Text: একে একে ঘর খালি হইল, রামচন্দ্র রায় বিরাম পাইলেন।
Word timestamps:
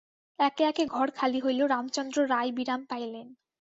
একে 0.39 0.63
একে 0.63 0.83
ঘর 0.85 1.07
খালি 1.11 1.39
হইল, 1.41 1.59
রামচন্দ্র 1.65 2.17
রায় 2.29 2.51
বিরাম 2.51 2.81
পাইলেন। 2.85 3.27